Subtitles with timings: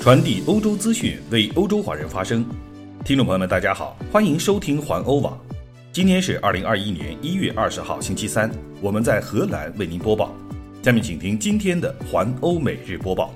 [0.00, 2.42] 传递欧洲资讯，为欧洲华人发声。
[3.04, 5.38] 听众朋友们，大家好，欢迎收听环欧网。
[5.92, 8.50] 今天是二零二一年一月二十号，星期三，
[8.80, 10.34] 我们在荷兰为您播报。
[10.82, 13.30] 下面请听今天的环欧每日播报。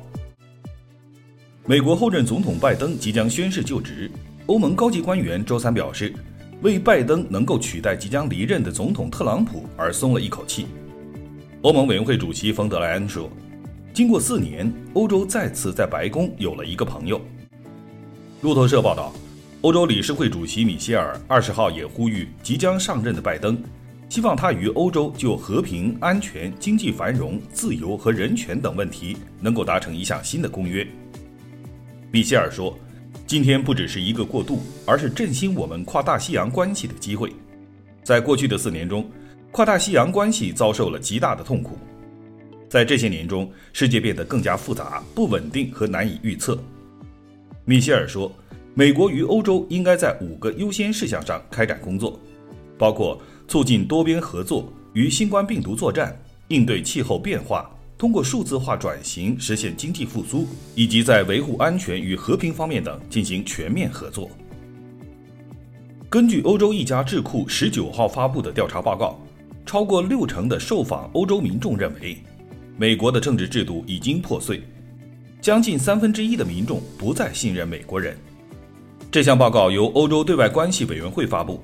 [1.67, 4.11] 美国后任总统拜登即将宣誓就职，
[4.47, 6.15] 欧盟高级官员周三表示，
[6.63, 10.67] 为拜登能够取代即将离任的总统特朗普而松了一口气。
[11.61, 13.31] 欧盟委员会主席冯德莱恩说。
[13.95, 17.21] 经过四年，欧洲再次在白宫有了一个朋友。
[18.41, 19.15] 路透社报道，
[19.61, 23.57] 欧洲理事会主席米歇尔二十号也呼吁即将上任的拜登，
[24.09, 30.85] 希望他与欧洲就和平、安全、经济繁荣、自由和人权等问题能够达成一项新的公约。
[32.11, 32.77] 米歇尔说
[33.29, 37.33] ：“今天不只是一个过渡，而是振兴我们跨大西洋关系的机会。
[38.03, 39.09] 在过去的四年中，
[39.53, 41.79] 跨大西洋关系遭受了极大的痛苦。”
[42.69, 46.59] 在这些年中，世界变得更加复杂、不稳定和难以预测。
[47.65, 48.31] 米歇尔说
[48.75, 52.19] ：“美国与欧洲应该在五个优先事项上开展工作，
[52.77, 64.29] 包括促进多边合作、与新冠病毒作战、应对气候变化、通过数字化转型实现经济复苏，以及在维护安全与和平方面等进行全面合作。”
[66.11, 69.19] 根据欧洲一家智库十九号发布的调查报告，
[69.65, 72.19] 超过六成的受访欧洲民众认为。
[72.77, 74.63] 美国的政治制度已经破碎，
[75.41, 78.17] 将近三分之一的民众不再信任美国人。
[79.13, 81.63] 这项报告由欧洲对外关系委员会发布。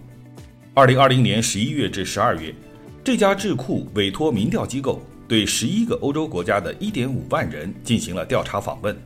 [0.73, 2.55] 二零二零年十一月至十二月，
[3.03, 8.97] 这家智库委托民调机构对十一个欧洲国家的一点五万人进行了调查访问，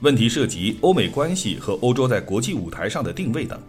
[0.00, 3.60] 问题涉及欧美关系和欧洲在国际舞台上的定位等。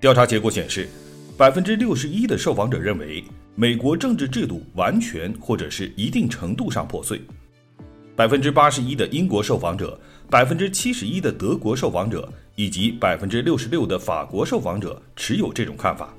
[0.00, 0.88] 调查结果显示，
[1.36, 3.22] 百分之六十一的受访者认为。
[3.54, 7.20] 美国政治制度完全或者是一定程度上破碎，
[8.16, 16.14] 百分之八十一的英国受访者，百分之七十一的德国受访者以及百分之六十六的法国受访者持有这种看法。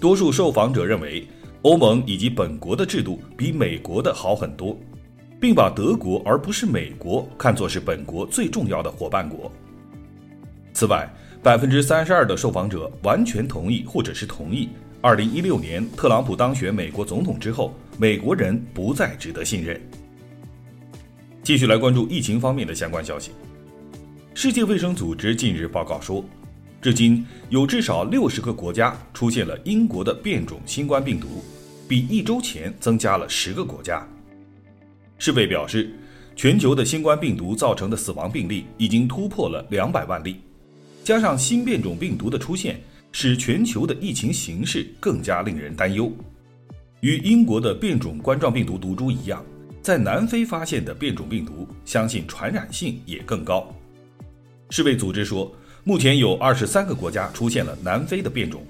[0.00, 1.28] 多数受访者认为，
[1.60, 4.74] 欧盟以及本国的制度比美国的好很多，
[5.38, 9.52] 并把德国而不是美国看作是本国最重要的伙伴国。
[10.72, 11.06] 此外，
[11.46, 14.68] 百分之三十二的受访者完全同意或者是同意。
[15.00, 19.80] 二零一六年，特朗普当选美国总统之后，美国人不再值得信任。
[21.44, 23.30] 继续来关注疫情方面的相关消息。
[24.34, 26.24] 世界卫生组织近日报告说，
[26.82, 31.44] 至今有至少六十个国家出现了英国的变种新冠病毒，
[31.86, 34.04] 比一周前增加了十个国家。
[35.16, 35.94] 世卫表示，
[36.34, 40.40] 全球的新冠病毒造成的死亡病例已经突破了两百万例，
[41.06, 42.80] 加上新变种病毒的出现。
[43.12, 46.12] 使全球的疫情形势更加令人担忧。
[47.00, 49.42] 与英国的变种冠状病毒毒株一样，
[49.80, 53.74] 在南非发现的变种病毒，相信传染性也更高。
[54.68, 55.50] 世卫组织说，
[55.82, 58.66] 目前有二十三个国家出现了南非的变种。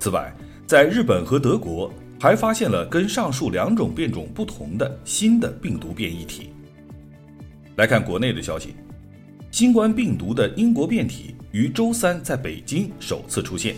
[0.00, 0.34] 此外，
[0.66, 6.50] 在日本和德国还发现了跟上述两种变种不同的新的病毒变异体。
[7.76, 8.74] 来看国内的消息，
[9.56, 11.34] 新冠病毒的英国变体。
[11.50, 13.74] 于周三在北京首次出现。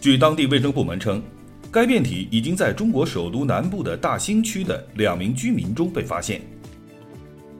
[0.00, 1.22] 据当地卫生部门称，
[1.70, 6.40] 该变体已经在中国首都南部的大兴区的两名居民中被发现。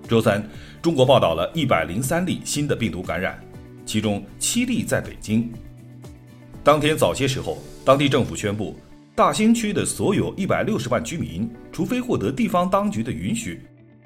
[0.08, 0.42] 周三，
[0.80, 3.38] 中国报道了一百零三例新的病毒感染，
[3.84, 5.52] 其中七例在北京。
[6.64, 8.78] 当天早些时候，当地政府宣布，
[9.14, 13.60] 大兴区的所有一百六十万居民，除非获得地方当局的允许，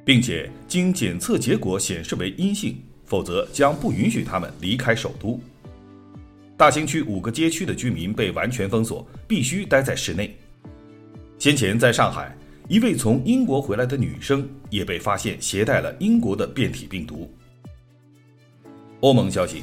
[0.05, 2.77] 并且经检测结果显示为阴性。
[3.15, 5.39] 否则将不允许他们离开首都。
[6.57, 10.37] 大兴区五个街区的居民被完全封锁，必须待在室内。
[11.39, 12.37] 先前在上海，
[12.69, 17.33] 一位从英国回来的女生也被发现携带了英国的变体病毒。
[18.99, 19.63] 欧盟消息，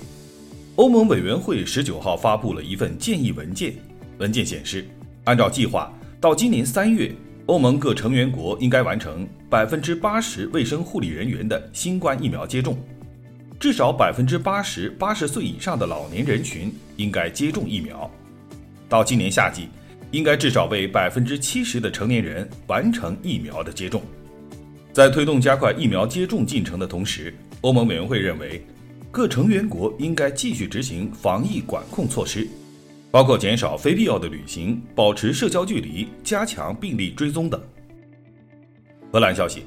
[0.77, 3.73] 欧盟委员会十九号发布了一份建议文件，
[4.17, 4.87] 文件显示，
[5.25, 5.91] 按照计划，
[6.21, 7.13] 到今年三月，
[7.47, 12.77] 欧盟各成员国应该完成百分之八十卫生护理人员的新冠疫苗接种。
[13.61, 18.09] 至少百分之八十八十岁以上的老年人群应该接种疫苗，
[18.89, 19.67] 到今年夏季，
[20.09, 24.01] 应该至少为百分之七十的成年人完成疫苗的接种。
[24.91, 27.31] 在推动加快疫苗接种进程的同时，
[27.61, 28.65] 欧盟委员会认为，
[29.11, 32.47] 各成员国应该继续执行防疫管控措施，
[33.11, 37.61] 包括减少非必要的旅行、保持社交距离、加强病例追踪等。
[39.11, 39.61] 荷兰消息。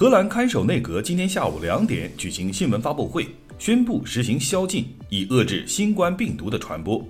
[0.00, 3.26] 荷兰看守内阁今天下午两点举行新闻发布会，
[3.58, 7.06] 宣布实行宵禁，以遏制新冠病毒的传播。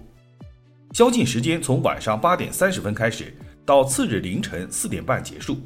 [0.92, 3.32] 宵禁时间从晚上八点三十分开始，
[3.64, 5.56] 到次日凌晨四点半结束。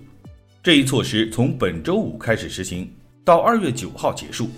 [0.62, 2.92] 这一措施从本周五开始实行，
[3.24, 4.50] 到二月九号结束，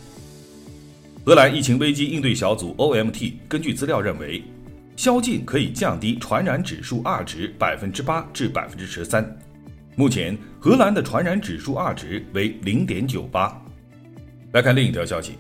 [1.25, 4.43] 荷兰疫情危机应对小组 （OMT） 根据资料认为，
[4.97, 9.39] 宵禁可以降低传染指数 R 值百分之八至百分之十三。
[9.99, 13.59] 目前，荷兰的传染指数 R 值为零点九八。
[14.53, 15.33] 来看另一条消息，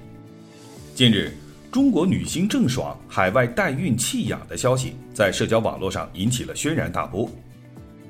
[0.94, 1.30] 近日，
[1.70, 7.30] 中国女星郑爽海外代孕弃养的消息在社交网络上引起了轩然大波。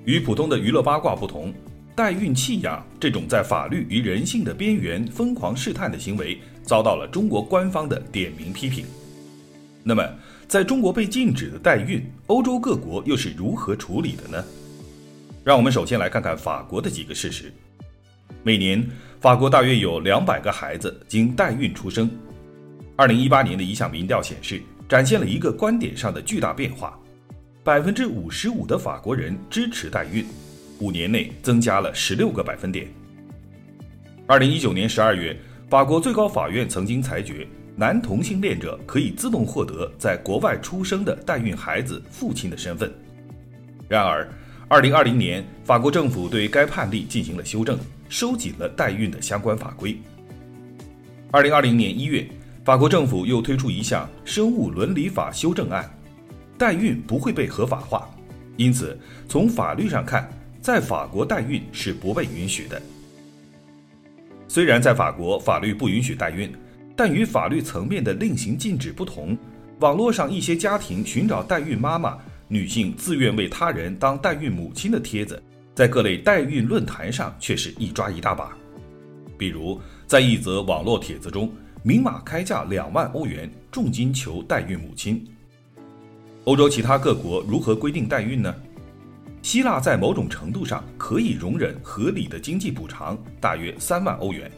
[0.04, 1.52] 与普通的娱乐八卦不同。
[1.96, 8.84] 代孕弃养这种在法律与人性的边缘疯狂试探的行为，遭到了中国官方的点名批评。
[9.82, 10.08] 那么，
[10.46, 14.44] 在中国被禁止的代孕，欧洲各国又是如何处理的呢？
[15.46, 17.52] 让我们首先来看看法国的几个事实。
[18.42, 18.84] 每年，
[19.20, 22.10] 法国大约有两百个孩子经代孕出生。
[22.96, 26.98] 二零一八年的一项民调显示，展现了一个观点上的巨大变化：
[27.62, 30.26] 百分之五十五的法国人支持代孕。
[30.80, 32.88] 五年内增加了十六个百分点。
[34.26, 35.38] 二零一九年十二月，
[35.70, 37.46] 法国最高法院曾经裁决，
[37.76, 42.92] 男同性恋者可以自动获得在国外出生的代孕孩子父亲的身份。
[43.88, 44.28] 然而，
[44.68, 47.78] 二零二零年，法国政府对该判例进行了修正，
[48.08, 49.96] 收紧了代孕的相关法规。
[51.30, 52.26] 二零二零年一月，
[52.64, 55.88] 法国政府又推出一项生物伦理法修正案，
[56.58, 58.10] 代孕不会被合法化，
[58.56, 58.98] 因此
[59.28, 60.28] 从法律上看。
[60.60, 62.82] 在法国代孕是不被允许的。
[64.48, 66.52] 虽然在法国法律不允许代孕，
[66.96, 69.38] 但与法律层面的另行禁止不同，
[69.78, 72.18] 网络上一些家庭寻找代孕妈妈、
[72.48, 75.42] 女性自愿为他人当代孕母亲的帖子，
[75.74, 78.56] 在各类代孕论坛上却是一抓一大把。
[79.36, 81.52] 比如，在一则网络帖子中，
[81.82, 85.22] 明码开价两万欧元，重金求代孕母亲。
[86.44, 88.54] 欧洲其他各国如何规定代孕呢？
[89.42, 94.50] 希腊在某种程度上可以容忍合理的经济补偿，大约三万欧元。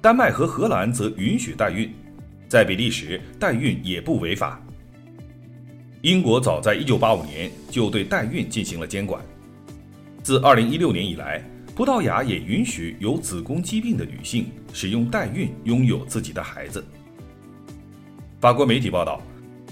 [0.00, 1.90] 丹麦和荷兰则允许代孕，
[2.48, 4.60] 在比利时代孕也不违法。
[6.08, 9.22] 英国早在1985年就对代孕进行了监管。
[10.22, 11.44] 自2016年以来，
[11.76, 16.82] 葡萄牙也允许有子宫疾病的女性使用代孕拥有自己的孩子。
[18.40, 19.20] 法国媒体报道，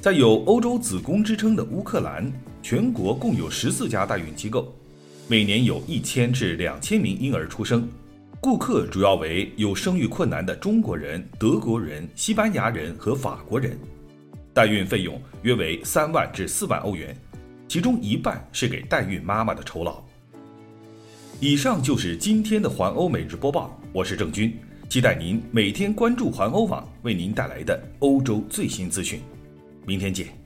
[0.03, 2.31] 在有“欧洲子宫”之称的乌克兰。
[2.63, 4.71] 全国共有十四家代孕机构，
[5.29, 7.89] 每年有一千至两千名婴儿出生，
[8.43, 13.79] 顾客主要为有生育困难的中国人、德国人、西班牙人和法国人。
[14.57, 17.15] 代孕费用约为三万至四万欧元，
[17.69, 20.03] 其中一半是给代孕妈妈的酬劳。
[21.41, 24.59] 以上就是今天的环欧每日播报，我是郑军，
[24.89, 29.21] 期待您每天关注环欧网为您带来的欧洲最新资讯。
[29.85, 30.46] 明天见。